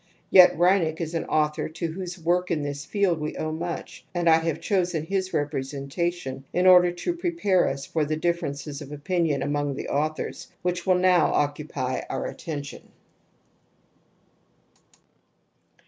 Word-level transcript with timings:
Yet 0.31 0.57
Reinach 0.57 0.99
is 0.99 1.13
an 1.13 1.25
author 1.25 1.69
to 1.69 1.85
whose 1.91 2.17
work 2.17 2.49
in 2.49 2.63
this 2.63 2.85
field 2.85 3.19
we 3.19 3.37
owe 3.37 3.51
much 3.51 4.03
and 4.15 4.27
I 4.27 4.37
have 4.37 4.59
chosen 4.59 5.05
his 5.05 5.29
presentation 5.29 6.43
in 6.51 6.65
order 6.65 6.91
to 6.91 7.13
prepare 7.13 7.67
us 7.67 7.85
for 7.85 8.03
the 8.03 8.15
differences 8.15 8.81
of 8.81 8.91
opinion 8.91 9.43
among 9.43 9.75
the 9.75 9.89
authors, 9.89 10.47
which 10.63 10.87
will 10.87 10.95
now 10.97 11.27
occupy 11.27 12.01
our 12.09 12.25
attention. 12.25 12.89